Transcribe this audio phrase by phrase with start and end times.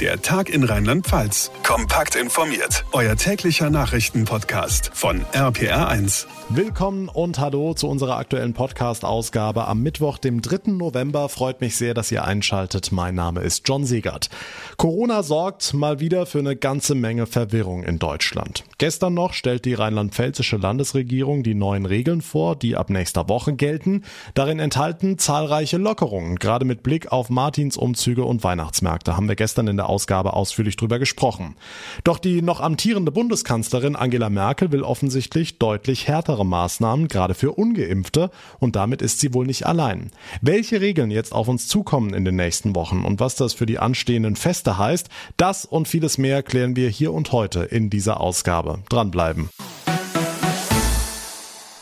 [0.00, 1.52] Der Tag in Rheinland-Pfalz.
[1.62, 2.84] Kompakt informiert.
[2.90, 6.26] Euer täglicher Nachrichtenpodcast von RPR1.
[6.48, 10.72] Willkommen und hallo zu unserer aktuellen Podcast-Ausgabe am Mittwoch, dem 3.
[10.72, 11.28] November.
[11.28, 12.90] Freut mich sehr, dass ihr einschaltet.
[12.90, 14.30] Mein Name ist John Segert.
[14.76, 18.64] Corona sorgt mal wieder für eine ganze Menge Verwirrung in Deutschland.
[18.78, 24.02] Gestern noch stellt die rheinland-pfälzische Landesregierung die neuen Regeln vor, die ab nächster Woche gelten.
[24.34, 26.36] Darin enthalten zahlreiche Lockerungen.
[26.36, 30.98] Gerade mit Blick auf Martinsumzüge und Weihnachtsmärkte haben wir gestern in der Ausgabe ausführlich drüber
[30.98, 31.56] gesprochen.
[32.04, 38.30] Doch die noch amtierende Bundeskanzlerin Angela Merkel will offensichtlich deutlich härtere Maßnahmen, gerade für Ungeimpfte,
[38.58, 40.10] und damit ist sie wohl nicht allein.
[40.40, 43.78] Welche Regeln jetzt auf uns zukommen in den nächsten Wochen und was das für die
[43.78, 48.80] anstehenden Feste heißt, das und vieles mehr klären wir hier und heute in dieser Ausgabe.
[48.88, 49.50] Dranbleiben.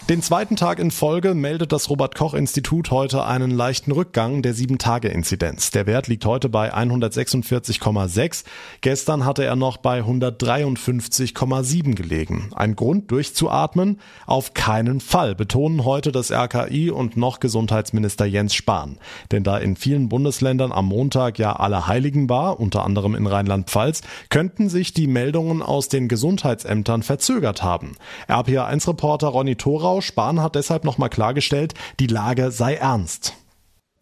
[0.09, 4.53] Den zweiten Tag in Folge meldet das Robert Koch Institut heute einen leichten Rückgang der
[4.53, 5.71] 7-Tage-Inzidenz.
[5.71, 8.43] Der Wert liegt heute bei 146,6.
[8.81, 12.51] Gestern hatte er noch bei 153,7 gelegen.
[12.53, 14.01] Ein Grund durchzuatmen?
[14.27, 18.99] Auf keinen Fall, betonen heute das RKI und noch Gesundheitsminister Jens Spahn.
[19.31, 24.03] Denn da in vielen Bundesländern am Montag ja alle Heiligen war, unter anderem in Rheinland-Pfalz,
[24.31, 27.93] könnten sich die Meldungen aus den Gesundheitsämtern verzögert haben.
[28.29, 33.35] RPA1-Reporter Ronny Thorau Spahn hat deshalb nochmal klargestellt, die Lage sei ernst.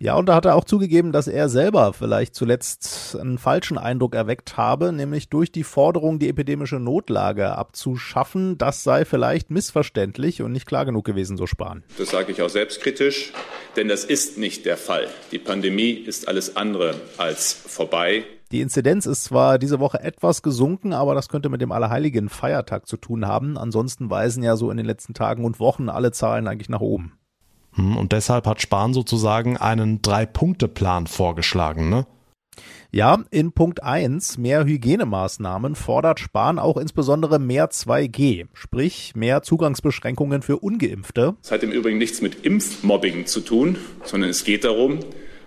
[0.03, 4.15] Ja, und da hat er auch zugegeben, dass er selber vielleicht zuletzt einen falschen Eindruck
[4.15, 8.57] erweckt habe, nämlich durch die Forderung, die epidemische Notlage abzuschaffen.
[8.57, 11.85] Das sei vielleicht missverständlich und nicht klar genug gewesen, so Spahn.
[11.99, 13.35] Das sage ich auch selbstkritisch,
[13.77, 15.07] denn das ist nicht der Fall.
[15.33, 18.25] Die Pandemie ist alles andere als vorbei.
[18.53, 22.89] Die Inzidenz ist zwar diese Woche etwas gesunken, aber das könnte mit dem Allerheiligen Feiertag
[22.89, 23.57] zu tun haben.
[23.57, 27.13] Ansonsten weisen ja so in den letzten Tagen und Wochen alle Zahlen eigentlich nach oben.
[27.75, 32.07] Hm, und deshalb hat Spahn sozusagen einen Drei-Punkte-Plan vorgeschlagen, ne?
[32.91, 40.43] Ja, in Punkt 1, mehr Hygienemaßnahmen, fordert Spahn auch insbesondere mehr 2G, sprich mehr Zugangsbeschränkungen
[40.43, 41.37] für ungeimpfte.
[41.41, 44.99] Das hat im Übrigen nichts mit Impfmobbing zu tun, sondern es geht darum,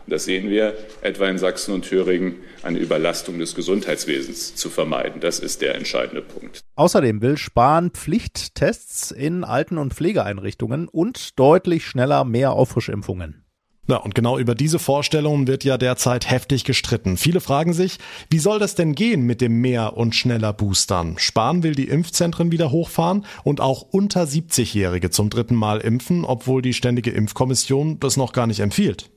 [0.08, 5.22] das sehen wir etwa in Sachsen und Thüringen, eine Überlastung des Gesundheitswesens zu vermeiden.
[5.22, 6.62] Das ist der entscheidende Punkt.
[6.76, 13.44] Außerdem will Spahn Pflichttests in Alten- und Pflegeeinrichtungen und deutlich schneller mehr Auffrischimpfungen.
[13.86, 17.18] Ja, und genau über diese Vorstellungen wird ja derzeit heftig gestritten.
[17.18, 17.98] Viele fragen sich,
[18.30, 21.16] wie soll das denn gehen mit dem mehr und schneller Boostern?
[21.18, 26.62] Spahn will die Impfzentren wieder hochfahren und auch unter 70-Jährige zum dritten Mal impfen, obwohl
[26.62, 29.10] die Ständige Impfkommission das noch gar nicht empfiehlt.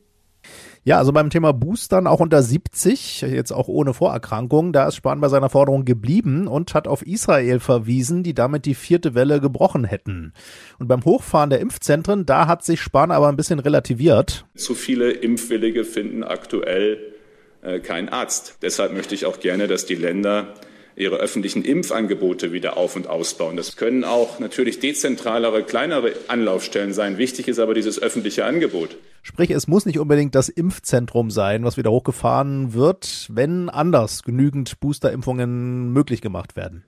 [0.87, 5.21] Ja, also beim Thema Boostern auch unter 70, jetzt auch ohne Vorerkrankung, da ist Spahn
[5.21, 9.83] bei seiner Forderung geblieben und hat auf Israel verwiesen, die damit die vierte Welle gebrochen
[9.83, 10.33] hätten.
[10.79, 14.47] Und beim Hochfahren der Impfzentren, da hat sich Spahn aber ein bisschen relativiert.
[14.55, 16.99] Zu viele Impfwillige finden aktuell
[17.63, 18.59] äh, keinen Arzt.
[18.63, 20.55] Deshalb möchte ich auch gerne, dass die Länder
[20.97, 23.57] ihre öffentlichen Impfangebote wieder auf und ausbauen.
[23.57, 27.19] Das können auch natürlich dezentralere, kleinere Anlaufstellen sein.
[27.19, 28.97] Wichtig ist aber dieses öffentliche Angebot.
[29.23, 34.81] Sprich, es muss nicht unbedingt das Impfzentrum sein, was wieder hochgefahren wird, wenn anders genügend
[34.81, 36.85] Boosterimpfungen möglich gemacht werden.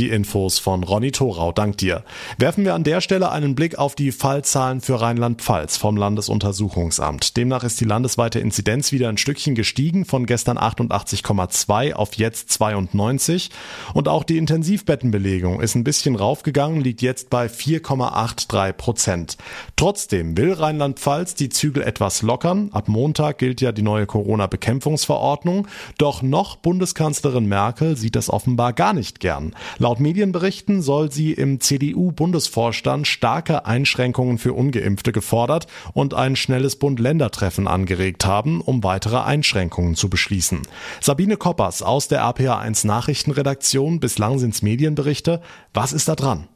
[0.00, 2.04] Die Infos von Ronny Thorau, dank dir.
[2.38, 7.36] Werfen wir an der Stelle einen Blick auf die Fallzahlen für Rheinland-Pfalz vom Landesuntersuchungsamt.
[7.36, 13.50] Demnach ist die landesweite Inzidenz wieder ein Stückchen gestiegen von gestern 88,2 auf jetzt 92
[13.92, 19.36] und auch die Intensivbettenbelegung ist ein bisschen raufgegangen, liegt jetzt bei 4,83 Prozent.
[19.76, 22.70] Trotzdem will Rheinland-Pfalz die Zügel etwas lockern.
[22.72, 25.68] Ab Montag gilt ja die neue Corona-Bekämpfungsverordnung.
[25.98, 29.54] Doch noch Bundeskanzlerin Merkel sieht das offenbar gar nicht gern.
[29.78, 37.66] Laut Medienberichten soll sie im CDU-Bundesvorstand starke Einschränkungen für Ungeimpfte gefordert und ein schnelles Bund-Länder-Treffen
[37.66, 40.62] angeregt haben, um weitere Einschränkungen zu beschließen.
[41.00, 45.40] Sabine Koppers aus der RPA1 Nachrichtenredaktion, bislang sind's Medienberichte.
[45.74, 46.48] Was ist da dran?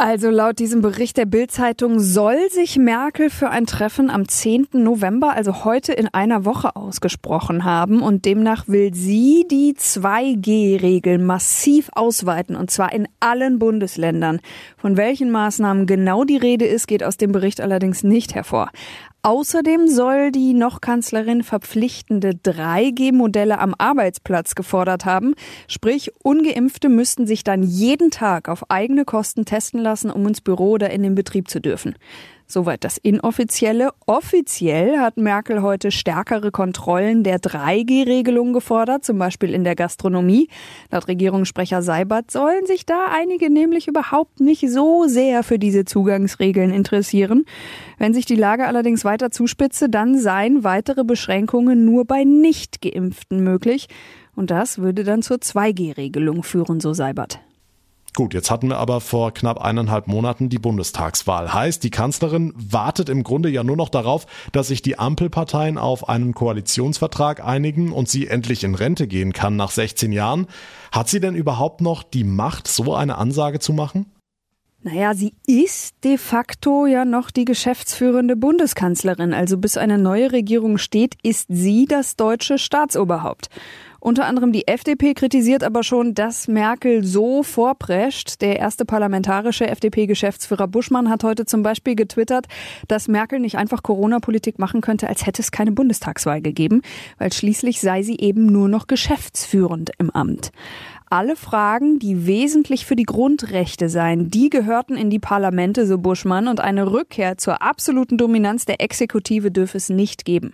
[0.00, 4.68] Also laut diesem Bericht der Bild-Zeitung soll sich Merkel für ein Treffen am 10.
[4.74, 11.90] November, also heute in einer Woche ausgesprochen haben und demnach will sie die 2G-Regel massiv
[11.96, 14.38] ausweiten und zwar in allen Bundesländern.
[14.76, 18.70] Von welchen Maßnahmen genau die Rede ist, geht aus dem Bericht allerdings nicht hervor.
[19.22, 25.34] Außerdem soll die noch Kanzlerin verpflichtende 3G-Modelle am Arbeitsplatz gefordert haben.
[25.66, 30.70] Sprich, ungeimpfte müssten sich dann jeden Tag auf eigene Kosten testen lassen, um ins Büro
[30.70, 31.96] oder in den Betrieb zu dürfen.
[32.50, 33.90] Soweit das Inoffizielle.
[34.06, 40.48] Offiziell hat Merkel heute stärkere Kontrollen der 3G-Regelung gefordert, zum Beispiel in der Gastronomie.
[40.90, 46.70] Laut Regierungssprecher Seibert sollen sich da einige nämlich überhaupt nicht so sehr für diese Zugangsregeln
[46.70, 47.44] interessieren.
[47.98, 53.88] Wenn sich die Lage allerdings weiter zuspitze, dann seien weitere Beschränkungen nur bei Nicht-Geimpften möglich.
[54.34, 57.40] Und das würde dann zur 2G-Regelung führen, so Seibert.
[58.14, 61.52] Gut, jetzt hatten wir aber vor knapp eineinhalb Monaten die Bundestagswahl.
[61.52, 66.08] Heißt, die Kanzlerin wartet im Grunde ja nur noch darauf, dass sich die Ampelparteien auf
[66.08, 70.46] einen Koalitionsvertrag einigen und sie endlich in Rente gehen kann nach 16 Jahren.
[70.90, 74.06] Hat sie denn überhaupt noch die Macht, so eine Ansage zu machen?
[74.80, 79.34] Naja, sie ist de facto ja noch die geschäftsführende Bundeskanzlerin.
[79.34, 83.48] Also bis eine neue Regierung steht, ist sie das deutsche Staatsoberhaupt.
[84.00, 88.40] Unter anderem die FDP kritisiert aber schon, dass Merkel so vorprescht.
[88.40, 92.46] Der erste parlamentarische FDP-Geschäftsführer Buschmann hat heute zum Beispiel getwittert,
[92.86, 96.82] dass Merkel nicht einfach Corona-Politik machen könnte, als hätte es keine Bundestagswahl gegeben,
[97.18, 100.52] weil schließlich sei sie eben nur noch geschäftsführend im Amt.
[101.10, 106.48] Alle Fragen, die wesentlich für die Grundrechte seien, die gehörten in die Parlamente, so Buschmann,
[106.48, 110.52] und eine Rückkehr zur absoluten Dominanz der Exekutive dürfe es nicht geben.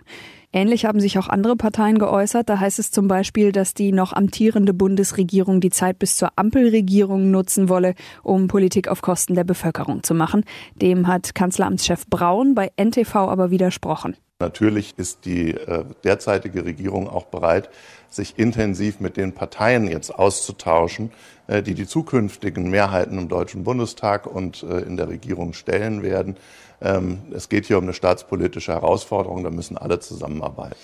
[0.55, 2.47] Ähnlich haben sich auch andere Parteien geäußert.
[2.47, 7.29] Da heißt es zum Beispiel, dass die noch amtierende Bundesregierung die Zeit bis zur Ampelregierung
[7.29, 7.93] nutzen wolle,
[8.23, 10.45] um Politik auf Kosten der Bevölkerung zu machen.
[10.75, 14.15] Dem hat Kanzleramtschef Braun bei NTV aber widersprochen.
[14.39, 17.69] Natürlich ist die äh, derzeitige Regierung auch bereit,
[18.09, 21.11] sich intensiv mit den Parteien jetzt auszutauschen,
[21.47, 26.37] äh, die die zukünftigen Mehrheiten im Deutschen Bundestag und äh, in der Regierung stellen werden.
[26.81, 30.75] Ähm, es geht hier um eine staatspolitische Herausforderung, da müssen alle zusammenarbeiten.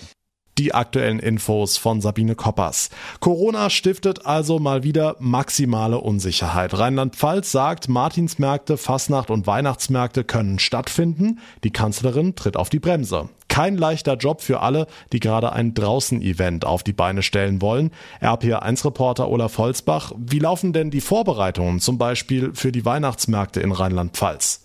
[0.58, 2.90] Die aktuellen Infos von Sabine Koppers.
[3.20, 6.78] Corona stiftet also mal wieder maximale Unsicherheit.
[6.78, 11.40] Rheinland-Pfalz sagt, Martinsmärkte, Fasnacht und Weihnachtsmärkte können stattfinden.
[11.64, 13.30] Die Kanzlerin tritt auf die Bremse.
[13.48, 17.90] Kein leichter Job für alle, die gerade ein Draußen-Event auf die Beine stellen wollen.
[18.20, 24.61] RPA1-Reporter Olaf Holzbach, wie laufen denn die Vorbereitungen zum Beispiel für die Weihnachtsmärkte in Rheinland-Pfalz?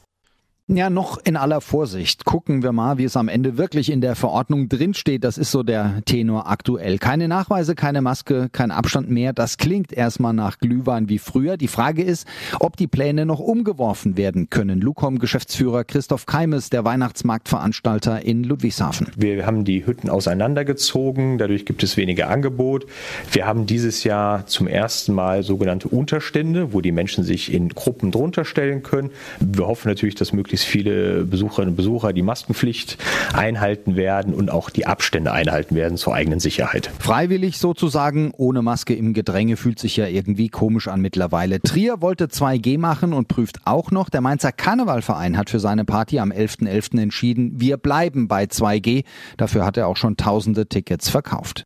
[0.69, 2.25] Ja, noch in aller Vorsicht.
[2.25, 5.24] Gucken wir mal, wie es am Ende wirklich in der Verordnung drinsteht.
[5.24, 6.98] Das ist so der Tenor aktuell.
[6.98, 9.31] Keine Nachweise, keine Maske, kein Abstand mehr.
[9.31, 11.56] Das klingt erstmal nach Glühwein wie früher.
[11.56, 12.28] Die Frage ist,
[12.60, 14.81] ob die Pläne noch umgeworfen werden können.
[14.81, 19.08] Lucom-Geschäftsführer Christoph Keimes, der Weihnachtsmarktveranstalter in Ludwigshafen.
[19.16, 21.38] Wir haben die Hütten auseinandergezogen.
[21.38, 22.88] Dadurch gibt es weniger Angebot.
[23.31, 28.12] Wir haben dieses Jahr zum ersten Mal sogenannte Unterstände, wo die Menschen sich in Gruppen
[28.12, 29.12] drunter stellen können.
[29.40, 32.98] Wir hoffen natürlich, dass möglichst möglichst viele Besucherinnen und Besucher die Maskenpflicht
[33.33, 36.89] einhalten werden und auch die Abstände einhalten werden zur eigenen Sicherheit.
[37.00, 41.59] Freiwillig sozusagen, ohne Maske im Gedränge fühlt sich ja irgendwie komisch an mittlerweile.
[41.62, 44.09] Trier wollte 2G machen und prüft auch noch.
[44.09, 46.68] Der Mainzer Karnevalverein hat für seine Party am 11.11.
[46.68, 47.01] .11.
[47.01, 49.03] entschieden, wir bleiben bei 2G.
[49.38, 51.65] Dafür hat er auch schon tausende Tickets verkauft.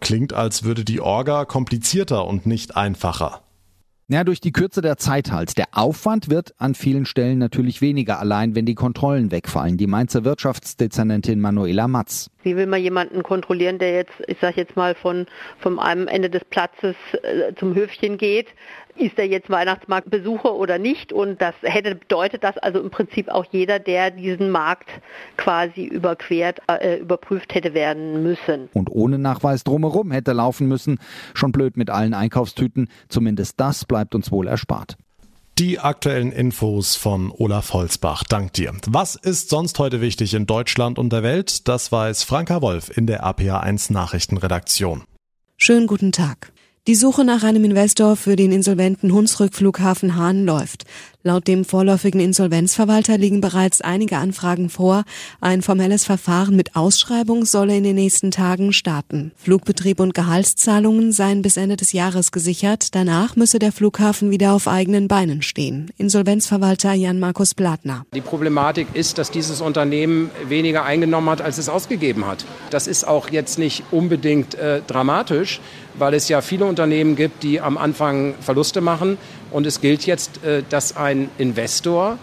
[0.00, 3.40] klingt, als würde die Orga komplizierter und nicht einfacher.
[4.12, 5.56] Ja, durch die Kürze der Zeit halt.
[5.56, 9.76] Der Aufwand wird an vielen Stellen natürlich weniger, allein wenn die Kontrollen wegfallen.
[9.76, 12.28] Die Mainzer Wirtschaftsdezernentin Manuela Matz.
[12.42, 15.26] Wie will man jemanden kontrollieren, der jetzt, ich sag jetzt mal, von,
[15.60, 18.48] von einem Ende des Platzes äh, zum Höfchen geht?
[18.96, 21.12] Ist er jetzt Weihnachtsmarktbesucher oder nicht?
[21.12, 24.88] Und das hätte bedeutet, dass also im Prinzip auch jeder, der diesen Markt
[25.36, 28.68] quasi überquert, äh, überprüft hätte werden müssen.
[28.72, 30.98] Und ohne Nachweis drumherum hätte laufen müssen.
[31.34, 32.88] Schon blöd mit allen Einkaufstüten.
[33.08, 34.96] Zumindest das bleibt uns wohl erspart.
[35.58, 38.24] Die aktuellen Infos von Olaf Holzbach.
[38.24, 38.72] Dank dir.
[38.86, 41.68] Was ist sonst heute wichtig in Deutschland und der Welt?
[41.68, 45.04] Das weiß Franka Wolf in der APA1 Nachrichtenredaktion.
[45.58, 46.52] Schönen guten Tag.
[46.90, 50.86] Die Suche nach einem Investor für den insolventen Hunsrück-Flughafen Hahn läuft.
[51.22, 55.04] Laut dem vorläufigen Insolvenzverwalter liegen bereits einige Anfragen vor.
[55.42, 59.32] Ein formelles Verfahren mit Ausschreibung solle in den nächsten Tagen starten.
[59.36, 62.94] Flugbetrieb und Gehaltszahlungen seien bis Ende des Jahres gesichert.
[62.94, 65.90] Danach müsse der Flughafen wieder auf eigenen Beinen stehen.
[65.98, 68.06] Insolvenzverwalter Jan-Markus Blatner.
[68.14, 72.46] Die Problematik ist, dass dieses Unternehmen weniger eingenommen hat, als es ausgegeben hat.
[72.70, 75.60] Das ist auch jetzt nicht unbedingt äh, dramatisch,
[75.98, 79.18] weil es ja viele Unternehmen gibt, die am Anfang Verluste machen.
[79.50, 82.18] Und es gilt jetzt, äh, dass ein Investor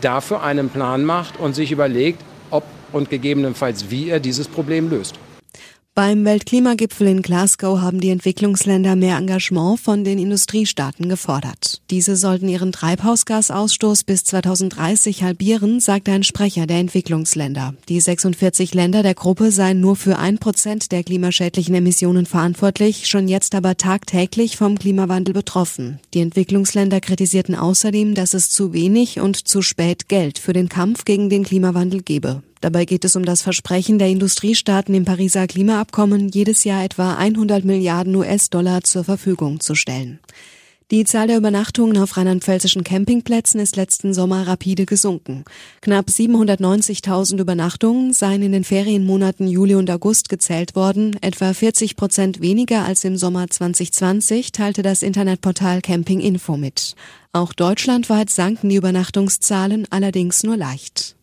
[0.00, 5.18] dafür einen Plan macht und sich überlegt, ob und gegebenenfalls wie er dieses Problem löst.
[5.94, 11.82] Beim Weltklimagipfel in Glasgow haben die Entwicklungsländer mehr Engagement von den Industriestaaten gefordert.
[11.90, 17.74] Diese sollten ihren Treibhausgasausstoß bis 2030 halbieren, sagt ein Sprecher der Entwicklungsländer.
[17.90, 23.28] Die 46 Länder der Gruppe seien nur für ein Prozent der klimaschädlichen Emissionen verantwortlich, schon
[23.28, 26.00] jetzt aber tagtäglich vom Klimawandel betroffen.
[26.14, 31.04] Die Entwicklungsländer kritisierten außerdem, dass es zu wenig und zu spät Geld für den Kampf
[31.04, 32.42] gegen den Klimawandel gebe.
[32.62, 37.64] Dabei geht es um das Versprechen der Industriestaaten im Pariser Klimaabkommen, jedes Jahr etwa 100
[37.64, 40.20] Milliarden US-Dollar zur Verfügung zu stellen.
[40.92, 45.44] Die Zahl der Übernachtungen auf rheinland-pfälzischen Campingplätzen ist letzten Sommer rapide gesunken.
[45.80, 52.40] Knapp 790.000 Übernachtungen seien in den Ferienmonaten Juli und August gezählt worden, etwa 40 Prozent
[52.40, 56.94] weniger als im Sommer 2020, teilte das Internetportal Camping Info mit.
[57.32, 61.16] Auch deutschlandweit sanken die Übernachtungszahlen allerdings nur leicht.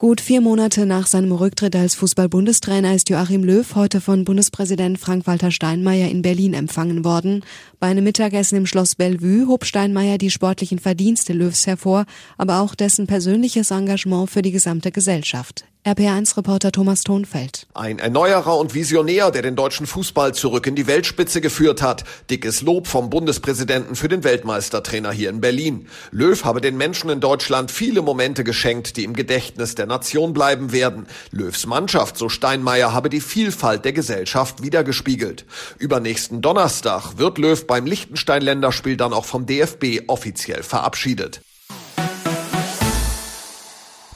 [0.00, 5.50] Gut vier Monate nach seinem Rücktritt als Fußball-Bundestrainer ist Joachim Löw heute von Bundespräsident Frank-Walter
[5.50, 7.44] Steinmeier in Berlin empfangen worden.
[7.80, 12.04] Bei einem Mittagessen im Schloss Bellevue hob Steinmeier die sportlichen Verdienste Löws hervor,
[12.36, 15.64] aber auch dessen persönliches Engagement für die gesamte Gesellschaft.
[15.88, 17.66] RPA1-Reporter Thomas Thonfeld.
[17.72, 22.04] Ein Erneuerer und Visionär, der den deutschen Fußball zurück in die Weltspitze geführt hat.
[22.28, 25.86] Dickes Lob vom Bundespräsidenten für den Weltmeistertrainer hier in Berlin.
[26.10, 30.72] Löw habe den Menschen in Deutschland viele Momente geschenkt, die im Gedächtnis der Nation bleiben
[30.72, 31.06] werden.
[31.30, 35.46] Löws Mannschaft, so Steinmeier, habe die Vielfalt der Gesellschaft wiedergespiegelt.
[35.78, 41.40] Übernächsten Donnerstag wird Löw beim Liechtenstein-Länderspiel dann auch vom DFB offiziell verabschiedet.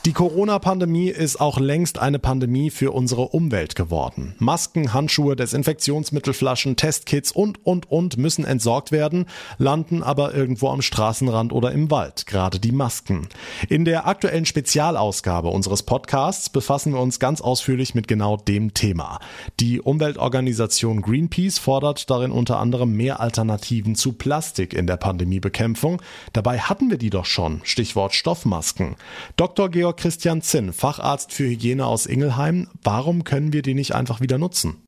[0.04, 4.34] Die Corona-Pandemie ist auch längst eine Pandemie für unsere Umwelt geworden.
[4.40, 9.26] Masken, Handschuhe, Desinfektionsmittelflaschen, Testkits und, und, und müssen entsorgt werden,
[9.58, 13.28] landen aber irgendwo am Straßenrand oder im Wald, gerade die Masken.
[13.68, 19.20] In der aktuellen Spezialausgabe unseres Podcasts befassen wir uns ganz ausführlich mit genau dem Thema.
[19.60, 26.02] Die Umweltorganisation Greenpeace fordert darin unter anderem mehr Alternativen zu Plastik in der Pandemiebekämpfung.
[26.32, 27.60] Dabei hatten wir die doch schon.
[27.62, 28.96] Stichwort Stoffmasken.
[29.36, 29.68] Dr.
[29.68, 30.04] Georg Dr.
[30.04, 32.66] Christian Zinn, Facharzt für Hygiene aus Ingelheim.
[32.82, 34.82] Warum können wir die nicht einfach wieder nutzen?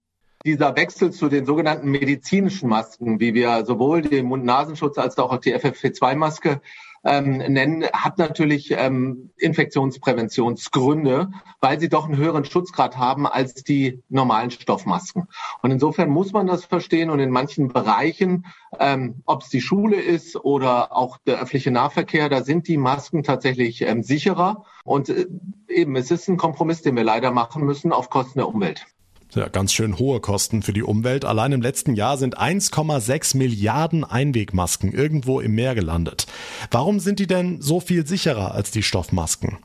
[0.46, 5.54] Dieser Wechsel zu den sogenannten medizinischen Masken, wie wir sowohl den Mund-Nasenschutz als auch die
[5.54, 6.62] FFP2-Maske
[7.04, 11.30] ähm, nennen, hat natürlich ähm, Infektionspräventionsgründe,
[11.60, 15.28] weil sie doch einen höheren Schutzgrad haben als die normalen Stoffmasken.
[15.62, 18.46] Und insofern muss man das verstehen und in manchen Bereichen,
[18.78, 23.22] ähm, ob es die Schule ist oder auch der öffentliche Nahverkehr, da sind die Masken
[23.22, 24.64] tatsächlich ähm, sicherer.
[24.84, 25.26] Und äh,
[25.68, 28.86] eben, es ist ein Kompromiss, den wir leider machen müssen auf Kosten der Umwelt.
[29.34, 31.24] Ja, ganz schön hohe Kosten für die Umwelt.
[31.24, 36.26] Allein im letzten Jahr sind 1,6 Milliarden Einwegmasken irgendwo im Meer gelandet.
[36.70, 39.58] Warum sind die denn so viel sicherer als die Stoffmasken?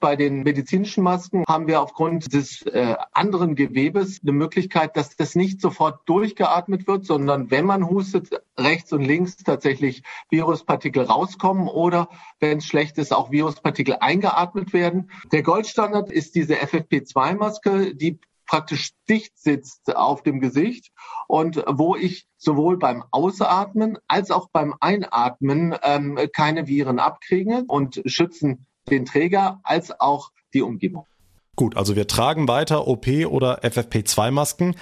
[0.00, 5.36] Bei den medizinischen Masken haben wir aufgrund des äh, anderen Gewebes eine Möglichkeit, dass das
[5.36, 12.08] nicht sofort durchgeatmet wird, sondern wenn man hustet, rechts und links tatsächlich Viruspartikel rauskommen oder
[12.40, 15.10] wenn es schlecht ist, auch Viruspartikel eingeatmet werden.
[15.30, 20.90] Der Goldstandard ist diese FFP2-Maske, die praktisch dicht sitzt auf dem Gesicht
[21.28, 28.02] und wo ich sowohl beim Ausatmen als auch beim Einatmen ähm, keine Viren abkriege und
[28.06, 31.06] schützen den Träger als auch die Umgebung.
[31.54, 34.74] Gut, also wir tragen weiter OP oder FFP2-Masken.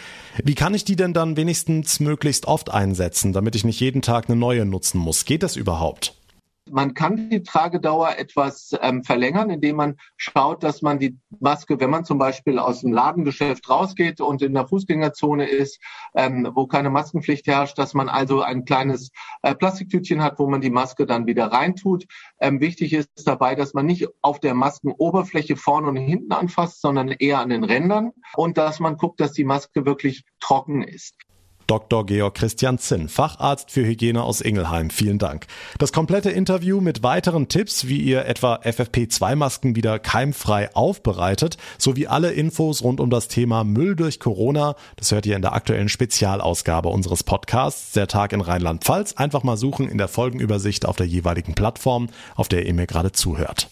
[0.44, 4.28] Wie kann ich die denn dann wenigstens möglichst oft einsetzen, damit ich nicht jeden Tag
[4.28, 5.24] eine neue nutzen muss?
[5.24, 6.19] Geht das überhaupt?
[6.68, 11.90] Man kann die Tragedauer etwas ähm, verlängern, indem man schaut, dass man die Maske, wenn
[11.90, 15.80] man zum Beispiel aus dem Ladengeschäft rausgeht und in der Fußgängerzone ist,
[16.14, 19.10] ähm, wo keine Maskenpflicht herrscht, dass man also ein kleines
[19.42, 22.06] äh, Plastiktütchen hat, wo man die Maske dann wieder reintut.
[22.40, 27.08] Ähm, wichtig ist dabei, dass man nicht auf der Maskenoberfläche vorne und hinten anfasst, sondern
[27.08, 31.14] eher an den Rändern und dass man guckt, dass die Maske wirklich trocken ist.
[31.70, 32.04] Dr.
[32.04, 34.90] Georg Christian Zinn, Facharzt für Hygiene aus Ingelheim.
[34.90, 35.46] Vielen Dank.
[35.78, 42.32] Das komplette Interview mit weiteren Tipps, wie ihr etwa FFP2-Masken wieder keimfrei aufbereitet, sowie alle
[42.32, 46.88] Infos rund um das Thema Müll durch Corona, das hört ihr in der aktuellen Spezialausgabe
[46.88, 49.12] unseres Podcasts Der Tag in Rheinland-Pfalz.
[49.12, 53.12] Einfach mal suchen in der Folgenübersicht auf der jeweiligen Plattform, auf der ihr mir gerade
[53.12, 53.70] zuhört.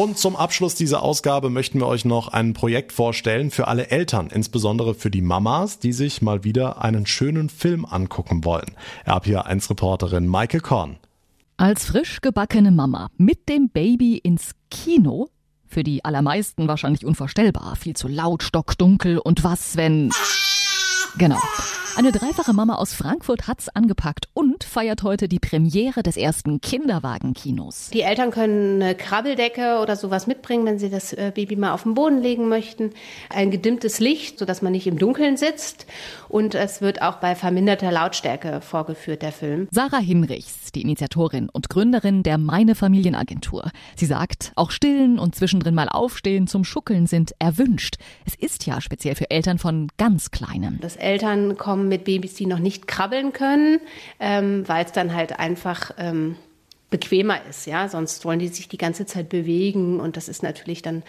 [0.00, 4.30] Und zum Abschluss dieser Ausgabe möchten wir euch noch ein Projekt vorstellen für alle Eltern,
[4.30, 8.70] insbesondere für die Mamas, die sich mal wieder einen schönen Film angucken wollen.
[9.04, 10.96] RPA1-Reporterin Maike Korn.
[11.58, 15.28] Als frisch gebackene Mama mit dem Baby ins Kino?
[15.66, 17.76] Für die allermeisten wahrscheinlich unvorstellbar.
[17.76, 20.08] Viel zu laut, stockdunkel und was, wenn...
[21.18, 21.38] Genau.
[21.96, 27.90] Eine dreifache Mama aus Frankfurt hat's angepackt und feiert heute die Premiere des ersten Kinderwagenkinos.
[27.92, 31.82] Die Eltern können eine Krabbeldecke oder sowas mitbringen, wenn sie das äh, Baby mal auf
[31.82, 32.90] den Boden legen möchten.
[33.28, 35.86] Ein gedimmtes Licht, sodass man nicht im Dunkeln sitzt.
[36.28, 39.66] Und es wird auch bei verminderter Lautstärke vorgeführt, der Film.
[39.72, 43.70] Sarah Hinrichs, die Initiatorin und Gründerin der Meine Familienagentur.
[43.96, 47.96] Sie sagt, auch stillen und zwischendrin mal aufstehen zum Schuckeln sind erwünscht.
[48.24, 50.78] Es ist ja speziell für Eltern von ganz Kleinen.
[50.80, 53.80] Dass Eltern kommen mit Babys, die noch nicht krabbeln können,
[54.20, 56.36] ähm, weil es dann halt einfach ähm,
[56.90, 57.88] bequemer ist, ja.
[57.88, 61.02] Sonst wollen die sich die ganze Zeit bewegen und das ist natürlich dann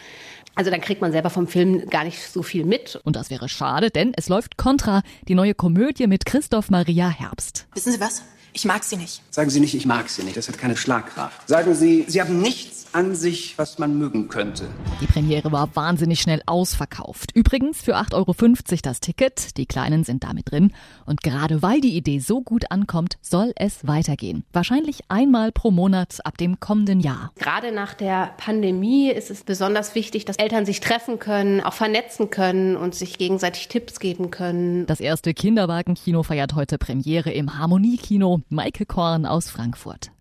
[0.53, 2.99] also dann kriegt man selber vom Film gar nicht so viel mit.
[3.03, 7.67] Und das wäre schade, denn es läuft Contra, die neue Komödie mit Christoph Maria Herbst.
[7.73, 8.23] Wissen Sie was?
[8.53, 9.21] Ich mag sie nicht.
[9.29, 10.35] Sagen Sie nicht, ich mag sie nicht.
[10.35, 11.47] Das hat keine Schlagkraft.
[11.47, 14.67] Sagen Sie, Sie haben nichts an sich, was man mögen könnte.
[14.99, 17.31] Die Premiere war wahnsinnig schnell ausverkauft.
[17.33, 18.35] Übrigens für 8,50 Euro
[18.83, 19.57] das Ticket.
[19.57, 20.73] Die Kleinen sind damit drin.
[21.05, 24.43] Und gerade weil die Idee so gut ankommt, soll es weitergehen.
[24.51, 27.31] Wahrscheinlich einmal pro Monat ab dem kommenden Jahr.
[27.37, 32.29] Gerade nach der Pandemie ist es besonders wichtig, dass Eltern sich treffen können, auch vernetzen
[32.29, 34.85] können und sich gegenseitig Tipps geben können.
[34.87, 38.40] Das erste Kinderwagenkino feiert heute Premiere im Harmoniekino.
[38.49, 40.11] Maike Korn aus Frankfurt.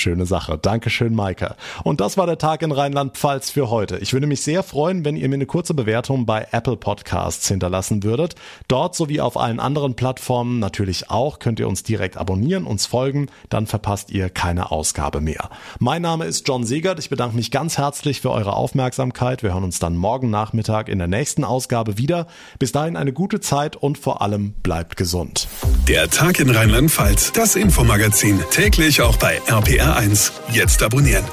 [0.00, 0.56] Schöne Sache.
[0.56, 1.56] Dankeschön, Maike.
[1.84, 3.98] Und das war der Tag in Rheinland-Pfalz für heute.
[3.98, 8.02] Ich würde mich sehr freuen, wenn ihr mir eine kurze Bewertung bei Apple Podcasts hinterlassen
[8.02, 8.34] würdet.
[8.66, 13.26] Dort sowie auf allen anderen Plattformen natürlich auch könnt ihr uns direkt abonnieren, uns folgen,
[13.50, 15.50] dann verpasst ihr keine Ausgabe mehr.
[15.78, 16.98] Mein Name ist John Siegert.
[16.98, 19.42] Ich bedanke mich ganz herzlich für eure Aufmerksamkeit.
[19.42, 22.26] Wir hören uns dann morgen Nachmittag in der nächsten Ausgabe wieder.
[22.58, 25.46] Bis dahin eine gute Zeit und vor allem bleibt gesund.
[25.88, 29.40] Der Tag in Rheinland-Pfalz, das Infomagazin, täglich auch bei
[29.90, 30.30] RPR1.
[30.52, 31.24] Jetzt abonnieren.